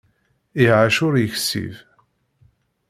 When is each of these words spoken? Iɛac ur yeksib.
Iɛac 0.63 0.97
ur 1.07 1.13
yeksib. 1.17 1.73